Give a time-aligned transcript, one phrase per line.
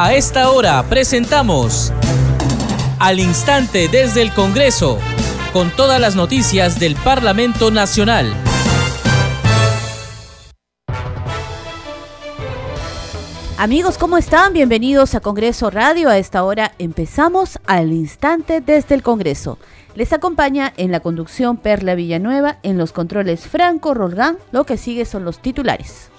[0.00, 1.92] A esta hora presentamos
[3.00, 5.00] Al Instante desde el Congreso,
[5.52, 8.32] con todas las noticias del Parlamento Nacional.
[13.58, 14.52] Amigos, ¿cómo están?
[14.52, 16.10] Bienvenidos a Congreso Radio.
[16.10, 19.58] A esta hora empezamos al instante desde el Congreso.
[19.96, 24.38] Les acompaña en la conducción Perla Villanueva, en los controles Franco Rolgán.
[24.52, 26.12] Lo que sigue son los titulares.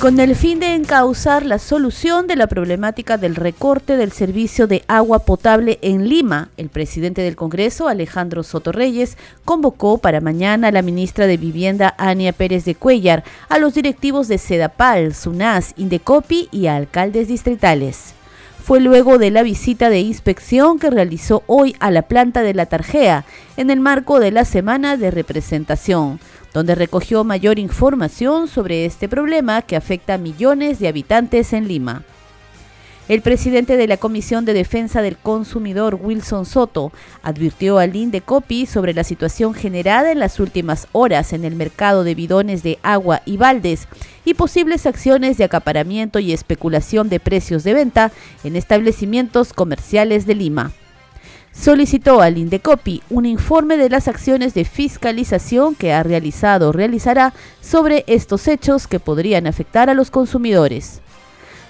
[0.00, 4.84] Con el fin de encauzar la solución de la problemática del recorte del servicio de
[4.86, 6.50] agua potable en Lima.
[6.56, 11.96] El presidente del Congreso, Alejandro Soto Reyes, convocó para mañana a la ministra de Vivienda,
[11.98, 18.14] Ania Pérez de Cuellar, a los directivos de Sedapal, SUNAS, Indecopi y a alcaldes distritales
[18.68, 22.66] fue luego de la visita de inspección que realizó hoy a la planta de la
[22.66, 23.24] Tarjea
[23.56, 26.20] en el marco de la semana de representación
[26.52, 32.02] donde recogió mayor información sobre este problema que afecta a millones de habitantes en Lima.
[33.08, 36.92] El presidente de la Comisión de Defensa del Consumidor, Wilson Soto,
[37.22, 42.14] advirtió al INDECOPI sobre la situación generada en las últimas horas en el mercado de
[42.14, 43.88] bidones de agua y baldes
[44.26, 48.12] y posibles acciones de acaparamiento y especulación de precios de venta
[48.44, 50.72] en establecimientos comerciales de Lima
[51.50, 57.32] solicitó al Indecopi un informe de las acciones de fiscalización que ha realizado o realizará
[57.60, 61.00] sobre estos hechos que podrían afectar a los consumidores.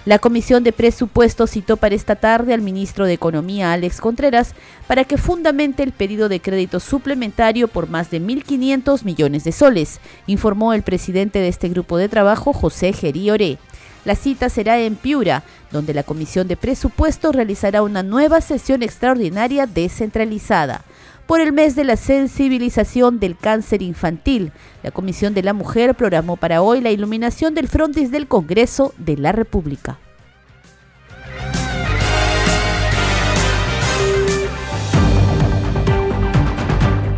[0.09, 4.55] La Comisión de Presupuestos citó para esta tarde al ministro de Economía, Alex Contreras,
[4.87, 9.99] para que fundamente el pedido de crédito suplementario por más de 1.500 millones de soles,
[10.25, 13.59] informó el presidente de este grupo de trabajo, José Gerí Oré.
[14.03, 19.67] La cita será en Piura, donde la Comisión de Presupuestos realizará una nueva sesión extraordinaria
[19.67, 20.85] descentralizada.
[21.29, 26.37] Por el mes de la sensibilización del cáncer infantil, la Comisión de la Mujer programó
[26.37, 29.99] para hoy la iluminación del frontis del Congreso de la República.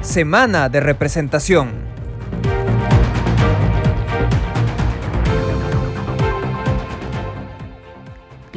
[0.01, 1.90] Semana de representación.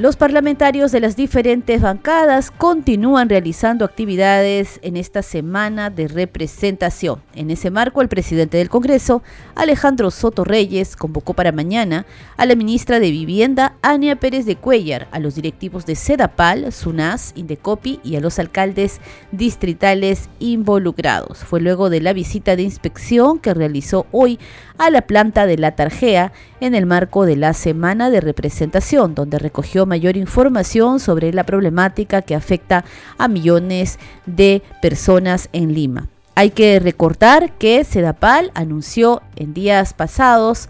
[0.04, 7.22] Los parlamentarios de las diferentes bancadas continúan realizando actividades en esta semana de representación.
[7.34, 9.22] En ese marco, el presidente del Congreso,
[9.54, 12.04] Alejandro Soto Reyes, convocó para mañana
[12.36, 17.32] a la ministra de Vivienda, Ania Pérez de Cuellar, a los directivos de Sedapal, SUNAS,
[17.34, 19.00] Indecopi y a los alcaldes
[19.32, 21.38] distritales involucrados.
[21.38, 24.38] Fue luego de la visita de inspección que realizó hoy
[24.76, 29.38] a la planta de la Tarjea en el marco de la semana de representación, donde
[29.38, 32.84] recogió mayor información sobre la problemática que afecta
[33.16, 36.08] a millones de personas en Lima.
[36.34, 40.68] Hay que recordar que Sedapal anunció en días pasados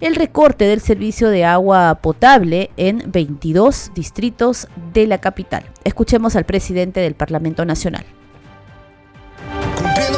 [0.00, 5.62] el recorte del servicio de agua potable en 22 distritos de la capital.
[5.84, 8.04] Escuchemos al presidente del Parlamento Nacional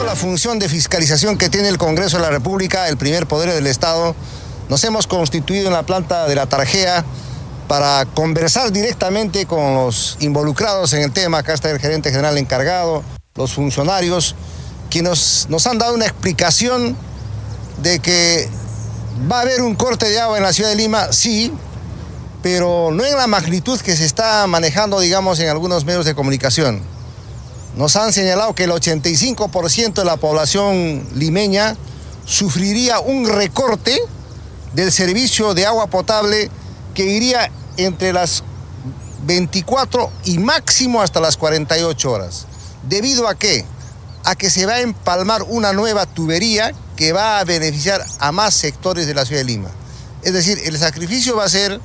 [0.06, 3.66] la función de fiscalización que tiene el Congreso de la República, el primer poder del
[3.66, 4.14] Estado,
[4.68, 7.04] nos hemos constituido en la planta de la Tarjea
[7.68, 11.38] para conversar directamente con los involucrados en el tema.
[11.38, 13.02] Acá está el gerente general encargado,
[13.34, 14.34] los funcionarios,
[14.90, 16.96] quienes nos han dado una explicación
[17.82, 18.48] de que
[19.30, 21.52] va a haber un corte de agua en la ciudad de Lima, sí,
[22.42, 26.82] pero no en la magnitud que se está manejando, digamos, en algunos medios de comunicación.
[27.76, 31.76] Nos han señalado que el 85% de la población limeña
[32.24, 33.98] sufriría un recorte
[34.74, 36.50] del servicio de agua potable
[36.96, 38.42] que iría entre las
[39.26, 42.46] 24 y máximo hasta las 48 horas.
[42.88, 43.66] ¿Debido a qué?
[44.24, 48.54] A que se va a empalmar una nueva tubería que va a beneficiar a más
[48.54, 49.68] sectores de la ciudad de Lima.
[50.22, 51.78] Es decir, el sacrificio va a ser,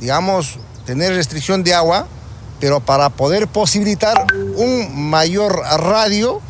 [0.00, 2.06] digamos, tener restricción de agua,
[2.60, 4.26] pero para poder posibilitar
[4.56, 6.42] un mayor radio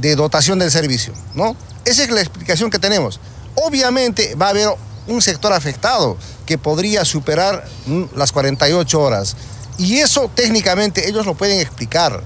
[0.00, 1.56] de dotación del servicio, ¿no?
[1.84, 3.18] Esa es la explicación que tenemos.
[3.56, 4.68] Obviamente va a haber
[5.06, 6.16] un sector afectado
[6.46, 9.36] que podría superar mm, las 48 horas.
[9.78, 12.22] Y eso técnicamente ellos lo pueden explicar.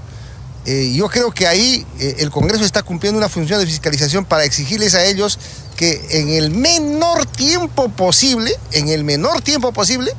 [0.65, 4.43] Eh, yo creo que ahí eh, el Congreso está cumpliendo una función de fiscalización para
[4.43, 5.37] exigirles a ellos
[5.75, 10.13] que en el menor tiempo posible, en el menor tiempo posible,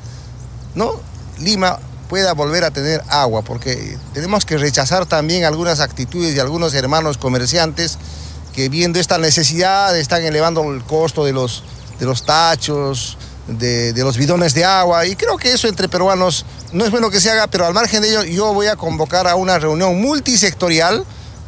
[0.74, 1.00] ¿no?
[1.40, 6.74] Lima pueda volver a tener agua, porque tenemos que rechazar también algunas actitudes de algunos
[6.74, 7.98] hermanos comerciantes
[8.54, 11.64] que viendo esta necesidad están elevando el costo de los,
[11.98, 13.16] de los tachos,
[13.48, 17.20] de, los bidones de agua, y creo que eso entre peruanos no es bueno que
[17.20, 21.04] se haga, pero al margen de ello yo voy a convocar a una reunión multisectorial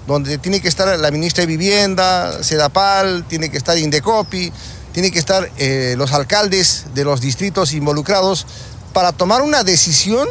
[0.07, 4.51] donde tiene que estar la ministra de Vivienda, Sedapal, tiene que estar Indecopi,
[4.93, 8.47] tienen que estar eh, los alcaldes de los distritos involucrados
[8.95, 10.27] para tomar una decisión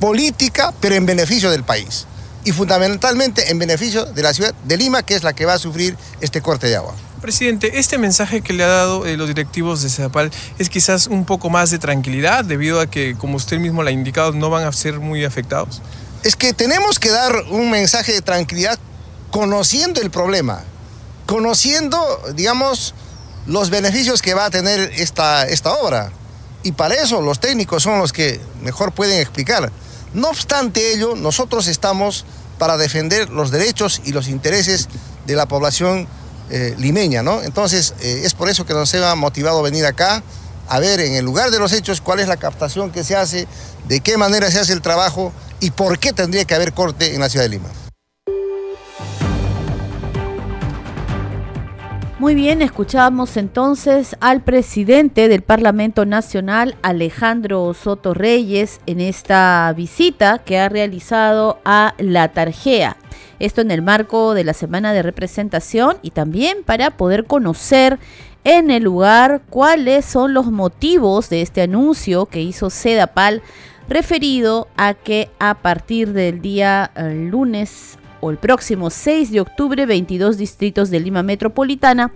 [0.00, 2.06] política, pero en beneficio del país.
[2.44, 5.58] Y fundamentalmente en beneficio de la ciudad de Lima, que es la que va a
[5.58, 6.94] sufrir este corte de agua.
[7.22, 11.24] Presidente, este mensaje que le ha dado eh, los directivos de CEDAPAL es quizás un
[11.24, 14.64] poco más de tranquilidad debido a que, como usted mismo lo ha indicado, no van
[14.64, 15.80] a ser muy afectados.
[16.24, 18.76] Es que tenemos que dar un mensaje de tranquilidad
[19.30, 20.64] conociendo el problema,
[21.24, 21.96] conociendo,
[22.34, 22.92] digamos,
[23.46, 26.10] los beneficios que va a tener esta, esta obra.
[26.64, 29.70] Y para eso los técnicos son los que mejor pueden explicar.
[30.12, 32.24] No obstante ello, nosotros estamos
[32.58, 34.88] para defender los derechos y los intereses
[35.24, 36.08] de la población
[36.50, 37.42] eh, limeña, ¿no?
[37.42, 40.22] Entonces, eh, es por eso que nos ha motivado venir acá
[40.68, 43.46] a ver en el lugar de los hechos cuál es la captación que se hace,
[43.88, 47.20] de qué manera se hace el trabajo y por qué tendría que haber corte en
[47.20, 47.68] la ciudad de Lima.
[52.22, 60.38] Muy bien, escuchamos entonces al presidente del Parlamento Nacional, Alejandro Soto Reyes, en esta visita
[60.38, 62.96] que ha realizado a La Tarjea.
[63.42, 67.98] Esto en el marco de la semana de representación y también para poder conocer
[68.44, 73.42] en el lugar cuáles son los motivos de este anuncio que hizo Sedapal
[73.88, 79.86] referido a que a partir del día eh, lunes o el próximo 6 de octubre
[79.86, 82.12] 22 distritos de Lima Metropolitana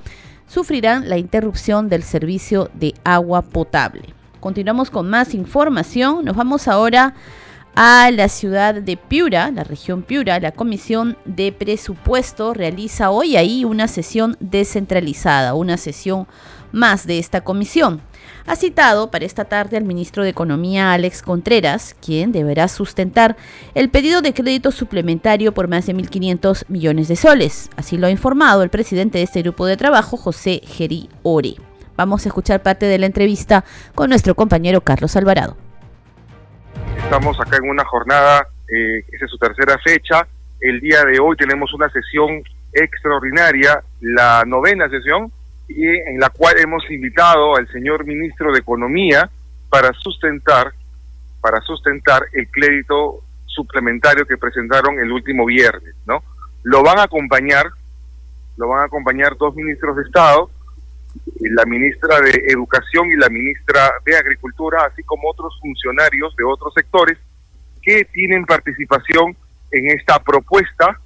[0.46, 4.05] sufrirán la interrupción del servicio de agua potable.
[4.38, 6.25] Continuamos con más información.
[6.25, 7.14] Nos vamos ahora
[7.76, 13.87] la ciudad de Piura, la región Piura, la Comisión de Presupuesto realiza hoy ahí una
[13.87, 16.26] sesión descentralizada, una sesión
[16.73, 18.00] más de esta comisión.
[18.46, 23.37] Ha citado para esta tarde al ministro de Economía Alex Contreras, quien deberá sustentar
[23.75, 27.70] el pedido de crédito suplementario por más de 1.500 millones de soles.
[27.76, 31.56] Así lo ha informado el presidente de este grupo de trabajo, José Geri Ore.
[31.96, 33.64] Vamos a escuchar parte de la entrevista
[33.94, 35.66] con nuestro compañero Carlos Alvarado.
[37.06, 40.26] Estamos acá en una jornada, eh, esa es su tercera fecha.
[40.61, 42.43] El día de hoy tenemos una sesión
[42.73, 45.31] extraordinaria, la novena sesión,
[45.69, 49.31] y en la cual hemos invitado al señor ministro de Economía
[49.70, 50.73] para sustentar,
[51.41, 56.25] para sustentar el crédito suplementario que presentaron el último viernes, ¿no?
[56.64, 57.67] Lo van a acompañar,
[58.56, 60.50] lo van a acompañar dos ministros de Estado,
[61.41, 66.73] la ministra de Educación y la ministra de Agricultura, así como otros funcionarios de otros
[66.75, 67.19] sectores
[67.83, 69.37] que tienen participación
[69.71, 70.99] en esta propuesta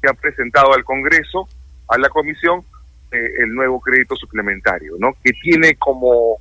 [0.00, 1.48] que ha presentado al Congreso,
[1.88, 2.62] a la Comisión,
[3.10, 5.14] eh, el nuevo crédito suplementario, ¿no?
[5.24, 6.38] Que tiene como,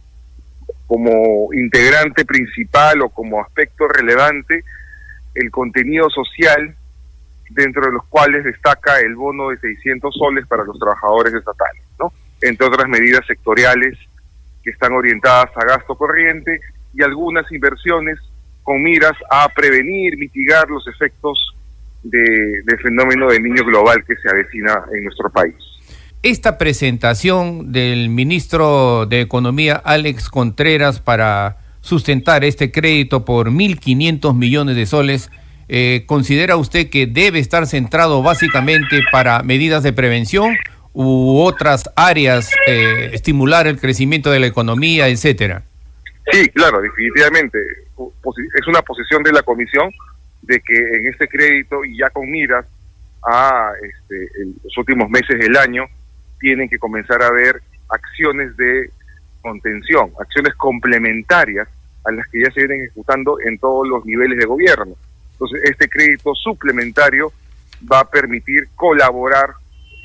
[0.86, 4.64] como integrante principal o como aspecto relevante
[5.34, 6.76] el contenido social
[7.50, 11.87] dentro de los cuales destaca el bono de 600 soles para los trabajadores estatales.
[12.42, 13.98] Entre otras medidas sectoriales
[14.64, 16.60] que están orientadas a gasto corriente
[16.94, 18.18] y algunas inversiones
[18.64, 21.56] con miras a prevenir, mitigar los efectos
[22.04, 25.56] de, del fenómeno del niño global que se avecina en nuestro país.
[26.24, 34.76] Esta presentación del ministro de Economía, Alex Contreras, para sustentar este crédito por 1.500 millones
[34.76, 35.32] de soles,
[35.70, 40.58] eh, ¿considera usted que debe estar centrado básicamente para medidas de prevención
[41.00, 45.62] u otras áreas, eh, estimular el crecimiento de la economía, etcétera?
[46.32, 47.60] Sí, claro, definitivamente.
[48.60, 49.92] Es una posición de la Comisión
[50.42, 52.66] de que en este crédito y ya con miras
[53.24, 54.28] a este,
[54.64, 55.86] los últimos meses del año
[56.40, 58.90] tienen que comenzar a ver acciones de
[59.44, 61.68] contención, acciones complementarias
[62.06, 64.96] a las que ya se vienen ejecutando en todos los niveles de gobierno.
[65.34, 67.32] Entonces, este crédito suplementario
[67.92, 69.52] va a permitir colaborar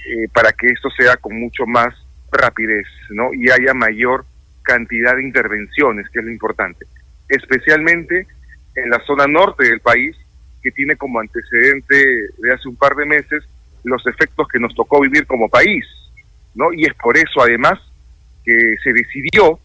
[0.04, 1.94] eh, para que esto sea con mucho más
[2.32, 3.32] rapidez, ¿no?
[3.34, 4.24] Y haya mayor
[4.62, 6.86] cantidad de intervenciones, que es lo importante.
[7.28, 8.26] Especialmente
[8.74, 10.16] en la zona norte del país,
[10.62, 11.94] que tiene como antecedente
[12.38, 13.44] de hace un par de meses
[13.84, 15.84] los efectos que nos tocó vivir como país,
[16.54, 16.72] ¿no?
[16.72, 17.78] Y es por eso, además,
[18.44, 19.58] que se decidió,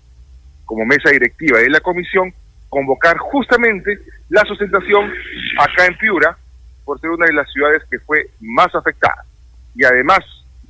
[0.66, 2.34] como mesa directiva de la comisión,
[2.70, 3.98] convocar justamente
[4.30, 5.12] la sustentación
[5.60, 6.38] acá en Piura,
[6.84, 9.27] por ser una de las ciudades que fue más afectada
[9.78, 10.20] y además,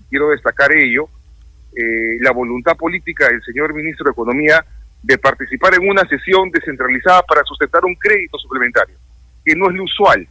[0.10, 1.08] quiero destacar ello,
[1.76, 4.66] eh, la voluntad política del señor ministro de Economía
[5.02, 8.98] de participar en una sesión descentralizada para sustentar un crédito suplementario,
[9.46, 10.28] que no es lo usual,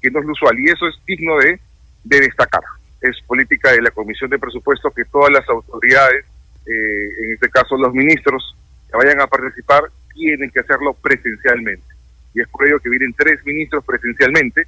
[0.00, 1.58] que no es lo usual, y eso es digno de,
[2.04, 2.62] de destacar.
[3.00, 6.24] Es política de la Comisión de Presupuesto que todas las autoridades,
[6.66, 8.56] eh, en este caso los ministros,
[8.88, 9.82] que vayan a participar,
[10.14, 11.86] tienen que hacerlo presencialmente.
[12.34, 14.62] Y es por ello que vienen tres ministros presencialmente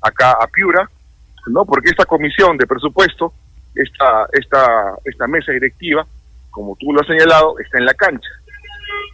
[0.00, 0.88] acá a Piura,
[1.46, 1.64] ¿no?
[1.64, 3.32] Porque esta comisión de presupuesto,
[3.74, 6.06] esta, esta, esta mesa directiva,
[6.50, 8.28] como tú lo has señalado, está en la cancha,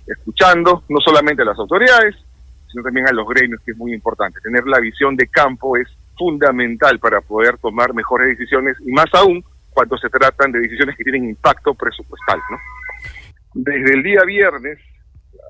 [0.07, 2.17] escuchando no solamente a las autoridades,
[2.71, 4.41] sino también a los gremios, que es muy importante.
[4.41, 9.43] Tener la visión de campo es fundamental para poder tomar mejores decisiones y más aún
[9.71, 12.39] cuando se tratan de decisiones que tienen impacto presupuestal.
[12.51, 12.59] ¿no?
[13.55, 14.79] Desde el día viernes,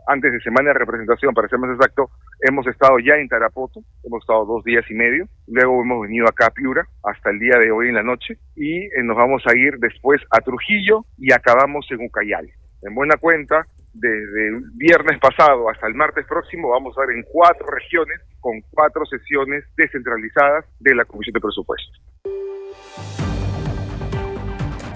[0.07, 2.11] antes de semana de representación, para ser más exacto,
[2.43, 6.47] hemos estado ya en Tarapoto, hemos estado dos días y medio, luego hemos venido acá
[6.47, 9.57] a Piura hasta el día de hoy en la noche y eh, nos vamos a
[9.57, 12.51] ir después a Trujillo y acabamos en Ucayali.
[12.83, 17.25] En buena cuenta, desde el viernes pasado hasta el martes próximo vamos a ver en
[17.31, 22.01] cuatro regiones con cuatro sesiones descentralizadas de la Comisión de Presupuestos.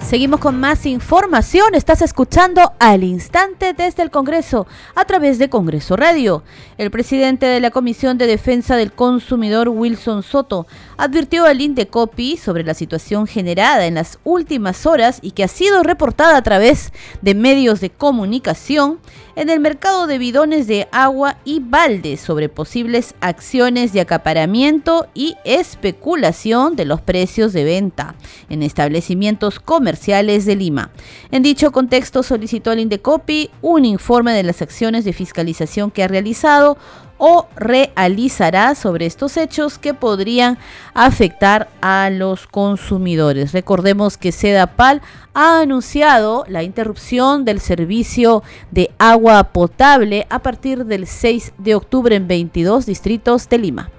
[0.05, 1.73] Seguimos con más información.
[1.73, 6.43] Estás escuchando al instante desde el Congreso a través de Congreso Radio.
[6.77, 12.63] El presidente de la Comisión de Defensa del Consumidor, Wilson Soto, advirtió al Indecopi sobre
[12.63, 16.93] la situación generada en las últimas horas y que ha sido reportada a través
[17.23, 18.99] de medios de comunicación
[19.35, 25.35] en el mercado de bidones de agua y balde sobre posibles acciones de acaparamiento y
[25.43, 28.15] especulación de los precios de venta
[28.49, 30.91] en establecimientos comerciales de Lima.
[31.31, 36.07] En dicho contexto solicitó al Indecopi un informe de las acciones de fiscalización que ha
[36.07, 36.77] realizado
[37.17, 40.57] o realizará sobre estos hechos que podrían
[40.93, 43.53] afectar a los consumidores.
[43.53, 45.01] Recordemos que Sedapal
[45.33, 52.15] ha anunciado la interrupción del servicio de agua potable a partir del 6 de octubre
[52.15, 53.89] en 22 distritos de Lima.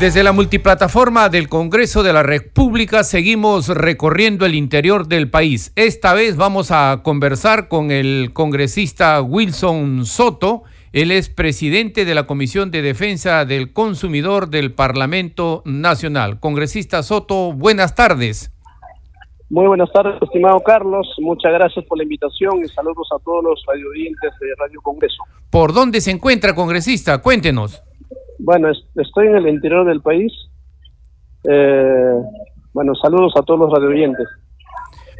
[0.00, 5.70] Desde la multiplataforma del Congreso de la República seguimos recorriendo el interior del país.
[5.76, 12.26] Esta vez vamos a conversar con el congresista Wilson Soto, él es presidente de la
[12.26, 16.38] Comisión de Defensa del Consumidor del Parlamento Nacional.
[16.38, 18.52] Congresista Soto, buenas tardes.
[19.48, 21.06] Muy buenas tardes, estimado Carlos.
[21.18, 25.16] Muchas gracias por la invitación y saludos a todos los radioyentes de Radio Congreso.
[25.50, 27.18] ¿Por dónde se encuentra, congresista?
[27.22, 27.82] Cuéntenos.
[28.38, 30.32] Bueno, estoy en el interior del país.
[31.44, 32.14] Eh,
[32.74, 34.26] bueno, saludos a todos los radioyentes.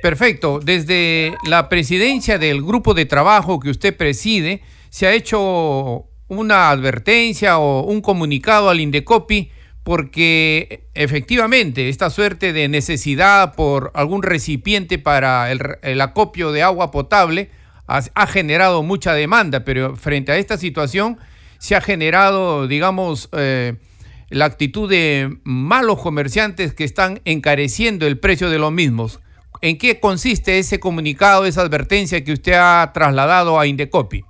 [0.02, 0.60] Perfecto.
[0.60, 4.60] Desde la presidencia del grupo de trabajo que usted preside,
[4.92, 9.50] se ha hecho una advertencia o un comunicado al Indecopi
[9.84, 17.50] porque efectivamente esta suerte de necesidad por algún recipiente para el, acopio de agua potable
[17.86, 21.16] ha, generado mucha demanda, pero frente a esta situación
[21.58, 23.76] se ha generado, digamos, eh,
[24.28, 29.20] la actitud de malos comerciantes que están encareciendo el precio de los mismos.
[29.62, 34.24] ¿En qué consiste ese comunicado, esa advertencia que usted ha trasladado a Indecopi?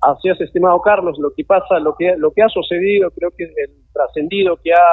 [0.00, 3.44] Así es, estimado Carlos, lo que pasa, lo que, lo que ha sucedido, creo que
[3.44, 4.88] el trascendido que ha,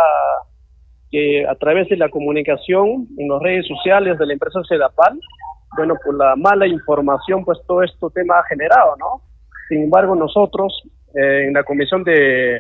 [1.12, 5.20] que a través de la comunicación en las redes sociales de la empresa Sedapal,
[5.76, 9.22] bueno, por la mala información, pues todo esto tema ha generado, ¿no?
[9.70, 10.82] Sin embargo, nosotros
[11.16, 12.60] eh, en la Comisión de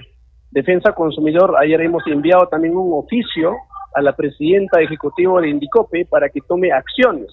[0.52, 3.56] Defensa Consumidor, ayer hemos enviado también un oficio
[3.96, 7.28] a la presidenta ejecutiva de Indicope para que tome acciones.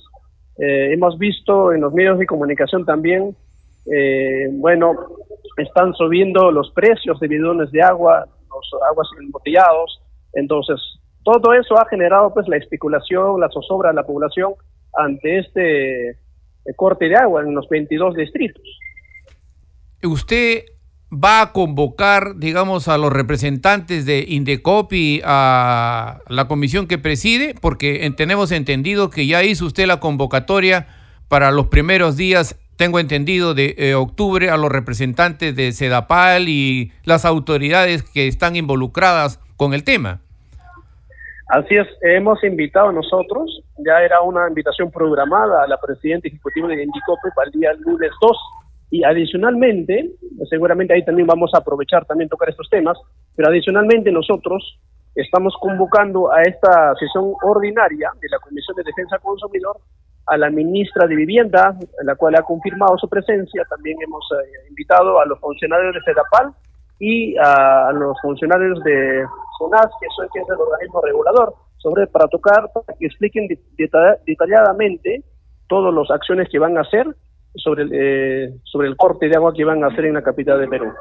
[0.58, 3.34] Eh, hemos visto en los medios de comunicación también
[3.92, 4.92] eh, bueno,
[5.56, 10.00] están subiendo los precios de bidones de agua, los aguas embotellados,
[10.32, 10.80] entonces
[11.22, 14.54] todo eso ha generado pues la especulación, la zozobra de la población
[14.96, 16.16] ante este eh,
[16.76, 18.62] corte de agua en los 22 distritos.
[20.02, 20.64] ¿Usted
[21.12, 27.54] va a convocar, digamos, a los representantes de Indecopi a la comisión que preside?
[27.60, 30.86] Porque tenemos entendido que ya hizo usted la convocatoria
[31.28, 36.92] para los primeros días tengo entendido, de eh, octubre a los representantes de Sedapal y
[37.04, 40.22] las autoridades que están involucradas con el tema.
[41.48, 46.82] Así es, hemos invitado nosotros, ya era una invitación programada a la presidenta ejecutiva de
[46.82, 48.36] Indicope para el día lunes 2
[48.92, 50.12] y adicionalmente,
[50.48, 52.96] seguramente ahí también vamos a aprovechar también tocar estos temas,
[53.36, 54.80] pero adicionalmente nosotros
[55.14, 59.76] estamos convocando a esta sesión ordinaria de la Comisión de Defensa Consumidor
[60.30, 63.64] a la ministra de Vivienda, la cual ha confirmado su presencia.
[63.68, 66.54] También hemos eh, invitado a los funcionarios de FEDAPAL
[67.00, 69.24] y a, los funcionarios de
[69.58, 73.48] SONAS, que, son, que es el organismo regulador, sobre para tocar, para que expliquen
[74.24, 75.24] detalladamente
[75.66, 77.06] todas las acciones que van a hacer
[77.56, 80.60] sobre el, eh, sobre el corte de agua que van a hacer en la capital
[80.60, 80.92] de Perú.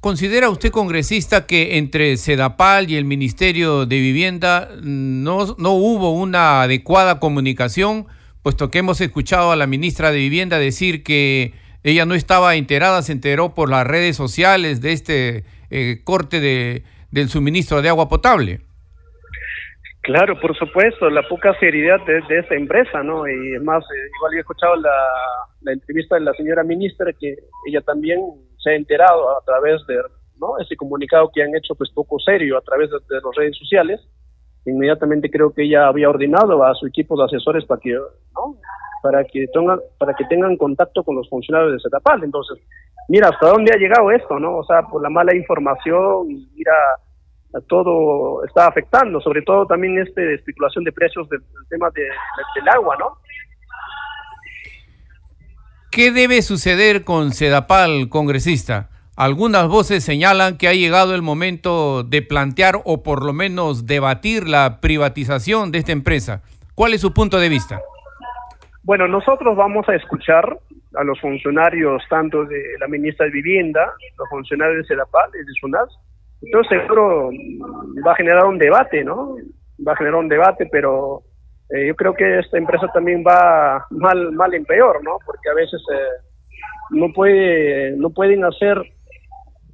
[0.00, 6.62] ¿Considera usted, congresista, que entre Sedapal y el Ministerio de Vivienda no, no hubo una
[6.62, 8.06] adecuada comunicación?
[8.42, 11.54] Puesto que hemos escuchado a la ministra de Vivienda decir que
[11.84, 16.82] ella no estaba enterada, se enteró por las redes sociales de este eh, corte de,
[17.10, 18.60] del suministro de agua potable.
[20.02, 23.28] Claro, por supuesto, la poca seriedad de, esta empresa, ¿no?
[23.28, 24.90] Y es más, eh, igual he escuchado la,
[25.60, 28.18] la, entrevista de la señora ministra que ella también
[28.56, 29.96] se ha enterado a través de
[30.40, 30.58] ¿no?
[30.60, 34.00] ese comunicado que han hecho pues poco serio a través de, de las redes sociales.
[34.68, 38.56] Inmediatamente creo que ella había ordenado a su equipo de asesores para que, ¿no?
[39.02, 42.24] para que tengan, para que tengan contacto con los funcionarios de CETAPAL.
[42.24, 42.58] Entonces,
[43.08, 44.58] mira hasta dónde ha llegado esto, ¿no?
[44.58, 46.72] O sea, por la mala información mira
[47.66, 52.96] todo está afectando, sobre todo también este especulación de precios del, tema de, del agua,
[52.98, 53.18] ¿no?
[55.90, 58.90] ¿Qué debe suceder con Sedapal, congresista?
[59.20, 64.46] Algunas voces señalan que ha llegado el momento de plantear o por lo menos debatir
[64.46, 66.42] la privatización de esta empresa.
[66.76, 67.80] ¿Cuál es su punto de vista?
[68.84, 70.56] Bueno, nosotros vamos a escuchar
[70.94, 75.52] a los funcionarios tanto de la ministra de Vivienda, los funcionarios de Sedapal y de
[75.62, 75.88] SUNAS,
[76.40, 77.30] entonces seguro
[78.06, 79.34] va a generar un debate, ¿no?
[79.84, 81.22] Va a generar un debate, pero
[81.70, 85.18] eh, yo creo que esta empresa también va mal, mal en peor, ¿no?
[85.26, 86.22] Porque a veces eh,
[86.90, 88.80] no puede, no pueden hacer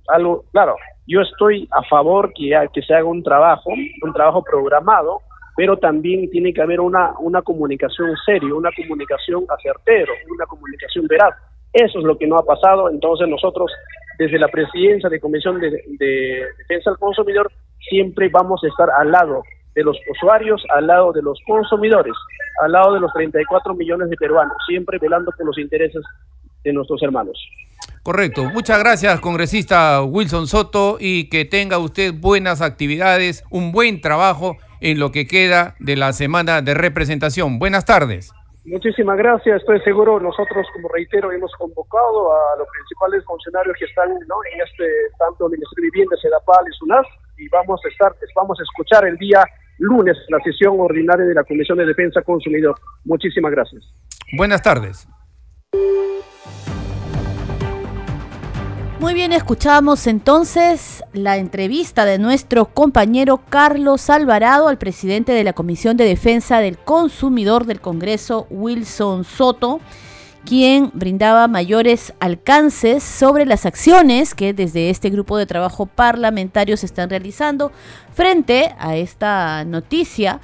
[0.09, 5.21] algo, claro, yo estoy a favor que, que se haga un trabajo, un trabajo programado,
[5.57, 11.35] pero también tiene que haber una, una comunicación seria, una comunicación acertero, una comunicación veraz.
[11.73, 13.71] Eso es lo que no ha pasado, entonces nosotros
[14.19, 17.51] desde la presidencia de Comisión de, Defensa del Consumidor
[17.89, 19.43] siempre vamos a estar al lado
[19.75, 22.15] de los usuarios, al lado de los consumidores,
[22.63, 26.03] al lado de los 34 millones de peruanos, siempre velando por los intereses
[26.63, 27.37] de nuestros hermanos.
[28.05, 28.45] Correcto.
[28.45, 35.01] Muchas gracias, congresista Wilson Soto, y que tenga usted buenas actividades, un buen trabajo en
[35.01, 37.59] lo que queda de la semana de representación.
[37.59, 38.31] Buenas tardes.
[38.67, 39.61] Muchísimas gracias.
[39.61, 44.37] Estoy seguro, nosotros, como reitero, hemos convocado a los principales funcionarios que están ¿no?
[44.53, 44.85] en este,
[45.19, 47.07] tanto el Ministerio de Vivienda, SEDAPAL y SUNAS,
[47.39, 49.43] y vamos a estar, vamos a escuchar el día
[49.79, 52.75] lunes la sesión ordinaria de la Comisión de Defensa Consumidor.
[53.05, 53.83] Muchísimas gracias.
[54.37, 55.09] Buenas tardes.
[59.05, 65.53] Muy bien, escuchamos entonces la entrevista de nuestro compañero Carlos Alvarado al presidente de la
[65.53, 69.81] Comisión de Defensa del Consumidor del Congreso, Wilson Soto,
[70.47, 76.87] quien brindaba mayores alcances sobre las acciones que desde este grupo de trabajo parlamentario se
[76.87, 77.73] están realizando
[78.14, 80.40] frente a esta noticia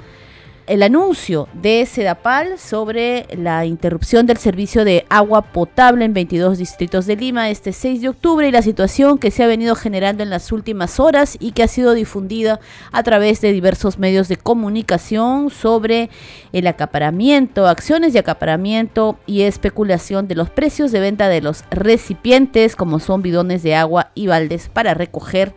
[0.67, 7.07] el anuncio de Sedapal sobre la interrupción del servicio de agua potable en 22 distritos
[7.07, 10.31] de Lima este 6 de octubre y la situación que se ha venido generando en
[10.31, 12.61] las últimas horas y que ha sido difundida
[12.93, 16.11] a través de diversos medios de comunicación sobre
[16.53, 22.77] el acaparamiento, acciones de acaparamiento y especulación de los precios de venta de los recipientes
[22.77, 25.55] como son bidones de agua y baldes para recoger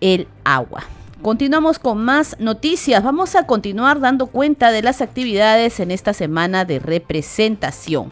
[0.00, 0.84] el agua.
[1.22, 3.02] Continuamos con más noticias.
[3.04, 8.10] Vamos a continuar dando cuenta de las actividades en esta semana de representación.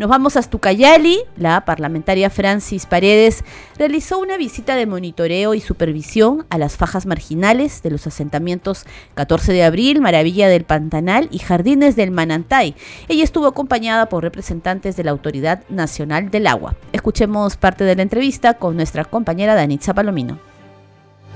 [0.00, 1.20] Nos vamos a Stucayali.
[1.36, 3.44] La parlamentaria Francis Paredes
[3.76, 9.52] realizó una visita de monitoreo y supervisión a las fajas marginales de los asentamientos 14
[9.52, 12.74] de abril, Maravilla del Pantanal y Jardines del Manantay.
[13.06, 16.74] Ella estuvo acompañada por representantes de la Autoridad Nacional del Agua.
[16.92, 20.47] Escuchemos parte de la entrevista con nuestra compañera Danitza Palomino.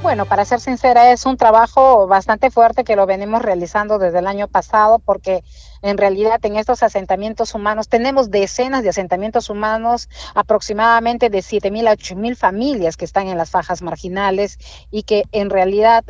[0.03, 4.27] Bueno, para ser sincera, es un trabajo bastante fuerte que lo venimos realizando desde el
[4.27, 5.45] año pasado porque
[5.81, 11.93] en realidad en estos asentamientos humanos tenemos decenas de asentamientos humanos, aproximadamente de 7.000 a
[11.93, 14.59] 8.000 familias que están en las fajas marginales
[14.91, 16.03] y que en realidad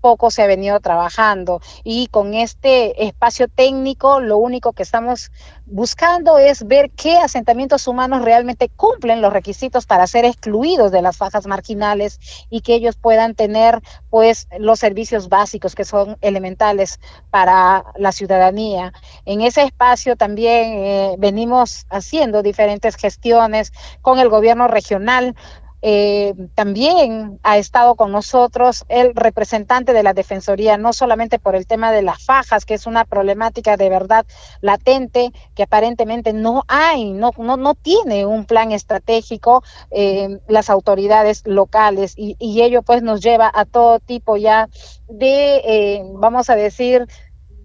[0.00, 5.30] poco se ha venido trabajando y con este espacio técnico lo único que estamos
[5.66, 11.16] buscando es ver qué asentamientos humanos realmente cumplen los requisitos para ser excluidos de las
[11.16, 12.18] fajas marginales
[12.50, 18.92] y que ellos puedan tener pues los servicios básicos que son elementales para la ciudadanía.
[19.24, 25.34] En ese espacio también eh, venimos haciendo diferentes gestiones con el gobierno regional
[25.80, 31.66] eh, también ha estado con nosotros el representante de la Defensoría, no solamente por el
[31.66, 34.26] tema de las fajas, que es una problemática de verdad
[34.60, 41.42] latente, que aparentemente no hay, no, no, no tiene un plan estratégico eh, las autoridades
[41.46, 44.68] locales y, y, ello pues nos lleva a todo tipo ya
[45.08, 47.06] de, eh, vamos a decir,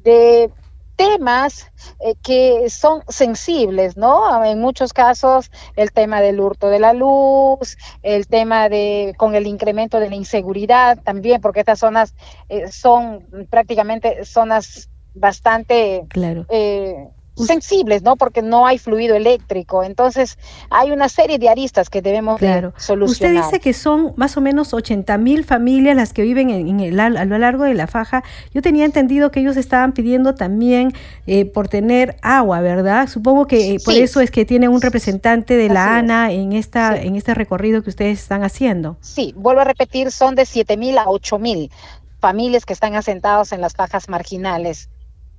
[0.03, 0.51] de
[0.95, 4.43] temas eh, que son sensibles, ¿no?
[4.43, 9.47] En muchos casos el tema del hurto de la luz, el tema de con el
[9.47, 12.13] incremento de la inseguridad también, porque estas zonas
[12.49, 16.45] eh, son prácticamente zonas bastante claro.
[16.49, 18.15] Eh, sensibles, ¿no?
[18.15, 19.83] Porque no hay fluido eléctrico.
[19.83, 20.37] Entonces,
[20.69, 22.39] hay una serie de aristas que debemos
[22.77, 23.09] solucionar.
[23.09, 26.99] Usted dice que son más o menos 80 mil familias las que viven en, el,
[26.99, 28.23] a lo largo de la faja.
[28.53, 30.93] Yo tenía entendido que ellos estaban pidiendo también
[31.25, 33.07] eh, por tener agua, ¿verdad?
[33.07, 36.95] Supongo que eh, por eso es que tiene un representante de la ANA en, esta,
[36.95, 38.97] en este recorrido que ustedes están haciendo.
[39.01, 41.71] Sí, vuelvo a repetir, son de 7 mil a 8 mil
[42.19, 44.89] familias que están asentados en las fajas marginales.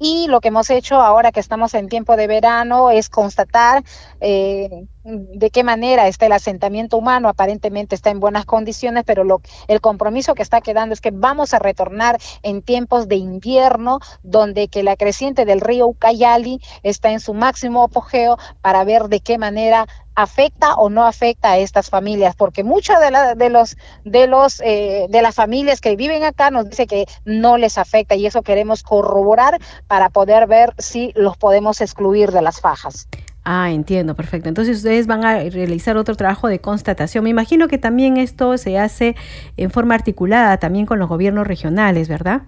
[0.07, 3.83] Y lo que hemos hecho ahora que estamos en tiempo de verano es constatar
[4.21, 7.29] eh, de qué manera está el asentamiento humano.
[7.29, 11.55] Aparentemente está en buenas condiciones, pero lo, el compromiso que está quedando es que vamos
[11.55, 17.21] a retornar en tiempos de invierno, donde que la creciente del río Ucayali está en
[17.21, 22.37] su máximo apogeo para ver de qué manera afecta o no afecta a estas familias,
[22.37, 26.69] porque muchas de, de los de los eh, de las familias que viven acá nos
[26.71, 31.81] dice que no les afecta y eso queremos corroborar para poder ver si los podemos
[31.81, 33.09] excluir de las fajas.
[33.45, 34.49] Ah, entiendo, perfecto.
[34.49, 37.25] Entonces ustedes van a realizar otro trabajo de constatación.
[37.25, 39.17] Me imagino que también esto se hace
[39.59, 42.43] en forma articulada también con los gobiernos regionales, ¿verdad?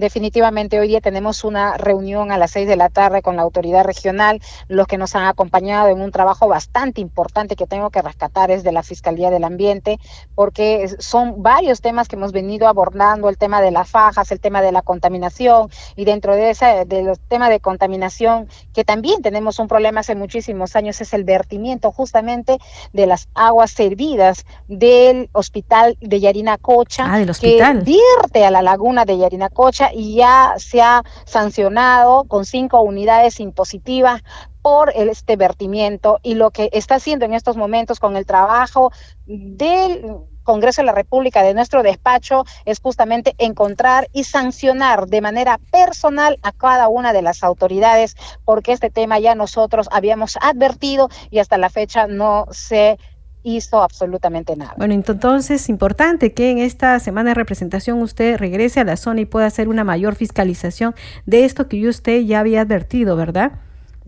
[0.00, 3.84] Definitivamente hoy día tenemos una reunión a las seis de la tarde con la autoridad
[3.84, 8.50] regional, los que nos han acompañado en un trabajo bastante importante que tengo que rescatar
[8.50, 9.98] es de la Fiscalía del Ambiente,
[10.34, 14.62] porque son varios temas que hemos venido abordando, el tema de las fajas, el tema
[14.62, 19.58] de la contaminación y dentro de ese de los temas de contaminación que también tenemos
[19.58, 22.56] un problema hace muchísimos años es el vertimiento justamente
[22.94, 29.18] de las aguas servidas del hospital de Yarinacocha ah, que vierte a la laguna de
[29.18, 34.22] Yarinacocha y ya se ha sancionado con cinco unidades impositivas
[34.62, 38.92] por este vertimiento y lo que está haciendo en estos momentos con el trabajo
[39.26, 45.60] del Congreso de la República, de nuestro despacho, es justamente encontrar y sancionar de manera
[45.70, 51.38] personal a cada una de las autoridades, porque este tema ya nosotros habíamos advertido y
[51.38, 52.98] hasta la fecha no se
[53.42, 54.74] hizo absolutamente nada.
[54.76, 59.20] Bueno, entonces es importante que en esta semana de representación usted regrese a la zona
[59.20, 60.94] y pueda hacer una mayor fiscalización
[61.26, 63.52] de esto que usted ya había advertido, ¿verdad?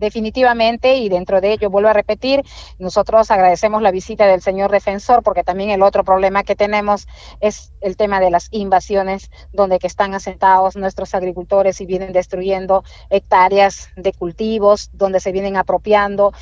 [0.03, 2.43] definitivamente y dentro de ello vuelvo a repetir,
[2.79, 7.07] nosotros agradecemos la visita del señor defensor porque también el otro problema que tenemos
[7.41, 12.83] es el tema de las invasiones donde que están asentados nuestros agricultores y vienen destruyendo
[13.11, 16.33] hectáreas de cultivos, donde se vienen apropiando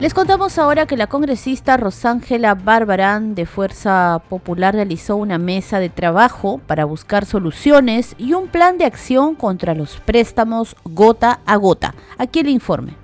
[0.00, 5.90] Les contamos ahora que la congresista Rosángela Barbarán de Fuerza Popular realizó una mesa de
[5.90, 11.94] trabajo para buscar soluciones y un plan de acción contra los préstamos gota a gota.
[12.16, 12.94] Aquí el informe.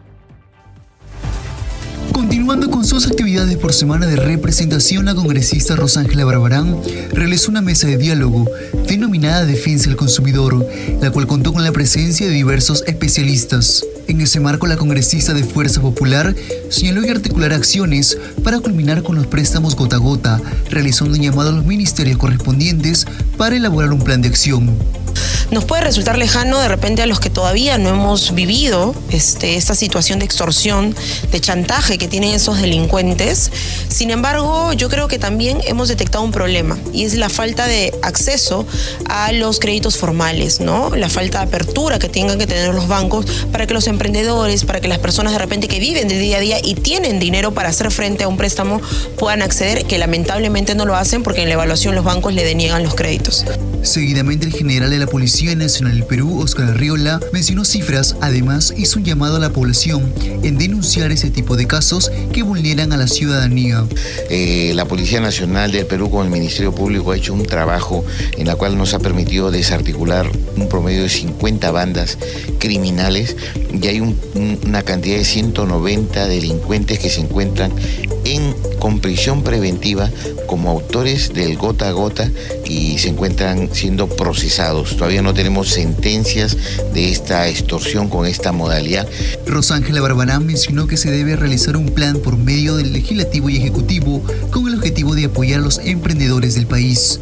[2.14, 6.80] Continuando con sus actividades por semana de representación, la congresista Rosángela Barbarán
[7.12, 8.46] realizó una mesa de diálogo
[8.88, 10.66] denominada Defensa del Consumidor,
[11.02, 13.84] la cual contó con la presencia de diversos especialistas.
[14.08, 16.34] En ese marco, la congresista de Fuerza Popular
[16.70, 20.40] señaló que articular acciones para culminar con los préstamos gota a gota,
[20.70, 24.76] realizando un llamado a los ministerios correspondientes para elaborar un plan de acción
[25.50, 29.74] nos puede resultar lejano de repente a los que todavía no hemos vivido este, esta
[29.74, 30.94] situación de extorsión,
[31.30, 33.50] de chantaje que tienen esos delincuentes.
[33.88, 37.94] Sin embargo, yo creo que también hemos detectado un problema y es la falta de
[38.02, 38.66] acceso
[39.08, 40.94] a los créditos formales, ¿no?
[40.96, 44.80] La falta de apertura que tengan que tener los bancos para que los emprendedores, para
[44.80, 47.70] que las personas de repente que viven de día a día y tienen dinero para
[47.70, 48.80] hacer frente a un préstamo
[49.18, 52.82] puedan acceder, que lamentablemente no lo hacen porque en la evaluación los bancos le deniegan
[52.82, 53.44] los créditos.
[53.82, 58.98] Seguidamente el general de la Policía Nacional del Perú, Oscar Arriola, mencionó cifras, además hizo
[58.98, 63.06] un llamado a la población en denunciar ese tipo de casos que vulneran a la
[63.06, 63.84] ciudadanía.
[64.28, 68.04] Eh, la Policía Nacional del Perú con el Ministerio Público ha hecho un trabajo
[68.36, 72.18] en la cual nos ha permitido desarticular un promedio de 50 bandas
[72.58, 73.36] criminales
[73.72, 77.72] y hay una cantidad de 190 delincuentes que se encuentran
[78.24, 80.10] en, con prisión preventiva
[80.46, 82.30] como autores del gota a gota
[82.68, 84.96] y se encuentran siendo procesados.
[84.96, 86.56] Todavía no tenemos sentencias
[86.92, 89.08] de esta extorsión con esta modalidad.
[89.46, 94.22] Rosángela Barbarán mencionó que se debe realizar un plan por medio del legislativo y ejecutivo
[94.50, 97.20] con el objetivo de apoyar a los emprendedores del país.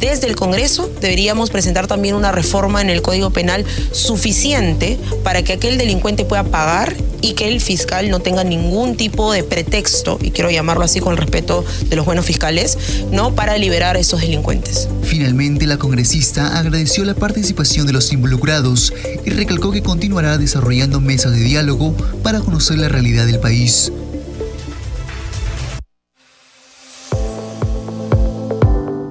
[0.00, 5.54] Desde el Congreso deberíamos presentar también una reforma en el Código Penal suficiente para que
[5.54, 10.32] aquel delincuente pueda pagar y que el fiscal no tenga ningún tipo de pretexto, y
[10.32, 12.76] quiero llamarlo así con el respeto de los buenos fiscales,
[13.10, 13.34] ¿no?
[13.34, 14.88] para liberar a esos delincuentes.
[15.02, 18.92] Finalmente, la congresista agradeció la participación de los involucrados
[19.24, 23.92] y recalcó que continuará desarrollando mesas de diálogo para conocer la realidad del país.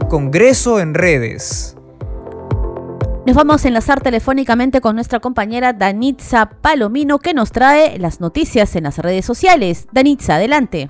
[0.09, 1.75] Congreso en redes.
[3.23, 8.75] Nos vamos a enlazar telefónicamente con nuestra compañera Danitza Palomino que nos trae las noticias
[8.75, 9.87] en las redes sociales.
[9.91, 10.89] Danitza, adelante.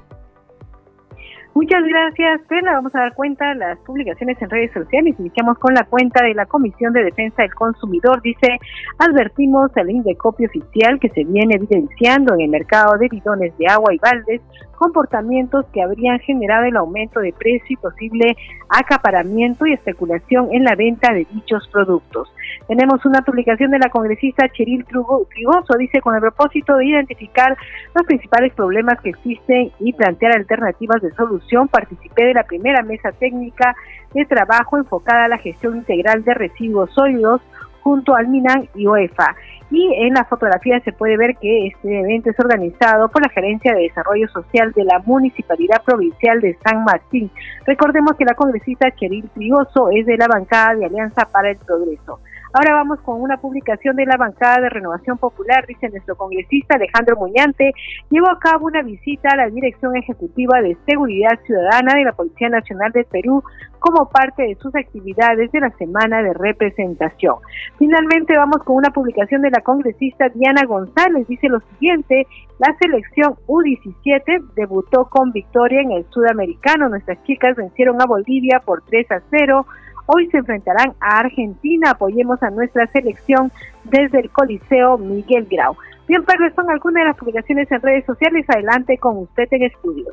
[1.54, 2.74] Muchas gracias, Pela.
[2.76, 5.16] Vamos a dar cuenta de las publicaciones en redes sociales.
[5.20, 8.22] Iniciamos con la cuenta de la Comisión de Defensa del Consumidor.
[8.22, 8.58] Dice,
[8.98, 13.94] advertimos al Indecopio oficial que se viene evidenciando en el mercado de bidones de agua
[13.94, 14.42] y baldes
[14.82, 18.36] comportamientos que habrían generado el aumento de precio y posible
[18.68, 22.34] acaparamiento y especulación en la venta de dichos productos.
[22.68, 27.56] Tenemos una publicación de la congresista Cheryl Trigoso, dice, con el propósito de identificar
[27.94, 31.41] los principales problemas que existen y plantear alternativas de solución,
[31.72, 33.76] participé de la primera mesa técnica
[34.14, 37.42] de trabajo enfocada a la gestión integral de residuos sólidos
[37.82, 39.36] junto al MINAN y OEFA.
[39.72, 43.74] Y en la fotografía se puede ver que este evento es organizado por la Gerencia
[43.74, 47.32] de Desarrollo Social de la Municipalidad Provincial de San Martín.
[47.66, 52.20] Recordemos que la congresista Cheryl Trioso es de la bancada de Alianza para el Progreso.
[52.54, 57.16] Ahora vamos con una publicación de la bancada de Renovación Popular, dice nuestro congresista Alejandro
[57.16, 57.72] Muñante,
[58.10, 62.50] llevó a cabo una visita a la Dirección Ejecutiva de Seguridad Ciudadana de la Policía
[62.50, 63.42] Nacional de Perú
[63.80, 67.36] como parte de sus actividades de la semana de representación.
[67.80, 72.28] Finalmente vamos con una publicación de la congresista Diana González, dice lo siguiente,
[72.60, 78.84] la selección U17 debutó con victoria en el sudamericano, nuestras chicas vencieron a Bolivia por
[78.84, 79.66] 3 a 0,
[80.14, 81.92] Hoy se enfrentarán a Argentina.
[81.92, 83.52] Apoyemos a nuestra selección
[83.86, 85.76] desde el Coliseo Miguel Grau.
[86.08, 88.46] Bien, Pedro, son algunas de las publicaciones en redes sociales.
[88.50, 90.06] Adelante con usted en estudio.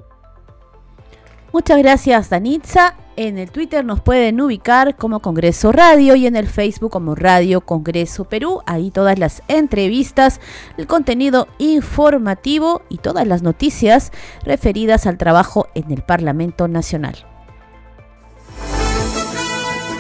[1.53, 2.95] Muchas gracias, Danitza.
[3.17, 7.63] En el Twitter nos pueden ubicar como Congreso Radio y en el Facebook como Radio
[7.63, 8.61] Congreso Perú.
[8.67, 10.41] Ahí todas las entrevistas,
[10.77, 14.13] el contenido informativo y todas las noticias
[14.45, 17.28] referidas al trabajo en el Parlamento Nacional.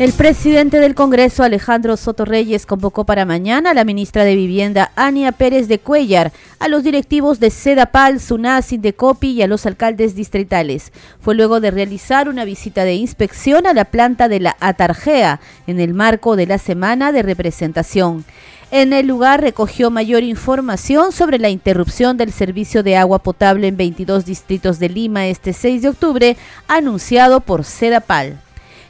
[0.00, 4.90] El presidente del Congreso, Alejandro Soto Reyes, convocó para mañana a la ministra de Vivienda,
[4.96, 9.66] Ania Pérez de Cuellar, a los directivos de Sedapal, SUNASI, de COPI y a los
[9.66, 10.92] alcaldes distritales.
[11.20, 15.78] Fue luego de realizar una visita de inspección a la planta de la Atarjea en
[15.78, 18.24] el marco de la semana de representación.
[18.72, 23.76] En el lugar recogió mayor información sobre la interrupción del servicio de agua potable en
[23.76, 28.40] 22 distritos de Lima este 6 de octubre, anunciado por Sedapal.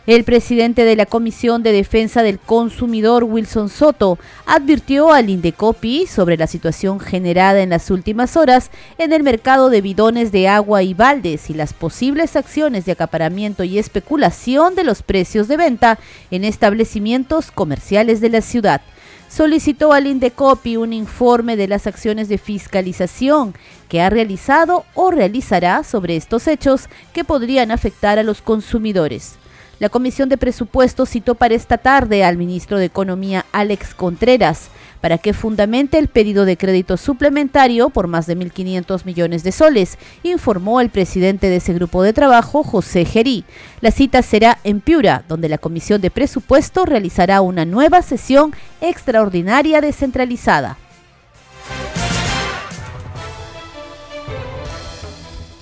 [0.06, 6.36] El presidente de la Comisión de Defensa del Consumidor, Wilson Soto, advirtió al Indecopi sobre
[6.36, 10.92] la situación generada en las últimas horas en el mercado de bidones de agua y
[10.92, 15.98] baldes y las posibles acciones de acaparamiento y especulación de los precios de venta
[16.30, 18.82] en establecimientos comerciales de la ciudad
[19.30, 23.54] solicitó al Indecopi un informe de las acciones de fiscalización
[23.88, 29.38] que ha realizado o realizará sobre estos hechos que podrían afectar a los consumidores.
[29.80, 34.70] La Comisión de Presupuestos citó para esta tarde al ministro de Economía Alex Contreras
[35.04, 39.98] para que fundamente el pedido de crédito suplementario por más de 1.500 millones de soles,
[40.22, 43.44] informó el presidente de ese grupo de trabajo, José Gerí.
[43.82, 49.82] La cita será en Piura, donde la Comisión de Presupuestos realizará una nueva sesión extraordinaria
[49.82, 50.78] descentralizada.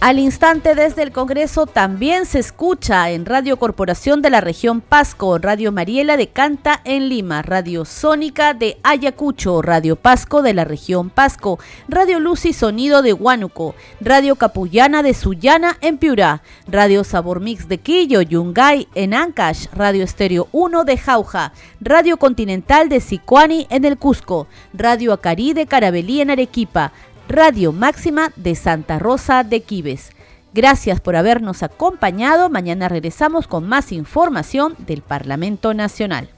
[0.02, 5.38] Al instante desde el Congreso también se escucha en Radio Corporación de la región Pasco,
[5.38, 11.08] Radio Mariela de Canta en Lima, Radio Sónica de Ayacucho, Radio Pasco de la región
[11.08, 17.38] Pasco, Radio Luz y Sonido de Huánuco, Radio Capullana de Sullana en Piura, Radio Sabor
[17.38, 23.68] Mix de Quillo, Yungay en Ancash, Radio Estéreo 1 de Jauja, Radio Continental de Sicuani
[23.70, 26.90] en el Cusco, Radio Acarí de Carabelí en Arequipa,
[27.32, 30.10] Radio Máxima de Santa Rosa de Quibes.
[30.52, 32.50] Gracias por habernos acompañado.
[32.50, 36.28] Mañana regresamos con más información del Parlamento Nacional.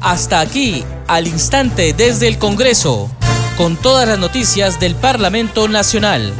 [0.00, 3.10] Hasta aquí, al instante desde el Congreso,
[3.56, 6.32] con todas las noticias del Parlamento Nacional.